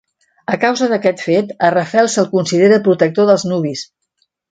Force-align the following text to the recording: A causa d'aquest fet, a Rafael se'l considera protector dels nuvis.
A 0.51 0.55
causa 0.61 0.87
d'aquest 0.93 1.19
fet, 1.25 1.51
a 1.67 1.69
Rafael 1.75 2.09
se'l 2.13 2.29
considera 2.31 2.81
protector 2.89 3.29
dels 3.31 3.47
nuvis. 3.53 3.85